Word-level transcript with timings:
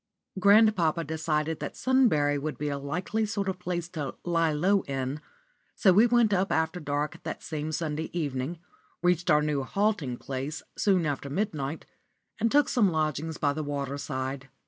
*_ 0.37 0.39
Grandpapa 0.41 1.03
decided 1.03 1.59
that 1.59 1.77
Sunbury 1.77 2.39
would 2.39 2.57
be 2.57 2.69
a 2.69 2.79
likely 2.79 3.23
sort 3.23 3.47
of 3.47 3.59
place 3.59 3.87
to 3.89 4.15
"lie 4.25 4.51
low" 4.51 4.81
in, 4.87 5.21
so 5.75 5.93
we 5.93 6.07
went 6.07 6.33
up 6.33 6.51
after 6.51 6.79
dark 6.79 7.21
that 7.21 7.43
same 7.43 7.71
Sunday 7.71 8.09
evening, 8.11 8.57
reached 9.03 9.29
our 9.29 9.43
new 9.43 9.61
halting 9.61 10.17
place 10.17 10.63
soon 10.75 11.05
after 11.05 11.29
midnight, 11.29 11.85
and 12.39 12.51
took 12.51 12.67
some 12.67 12.89
lodgings 12.89 13.37
by 13.37 13.53
the 13.53 13.61
water 13.61 13.99
side. 13.99 14.49